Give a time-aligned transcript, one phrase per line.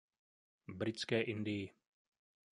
[0.67, 1.71] Britské Indii.